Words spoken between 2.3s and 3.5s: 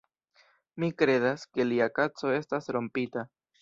estas rompita